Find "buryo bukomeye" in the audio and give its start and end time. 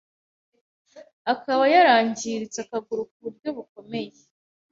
3.23-4.19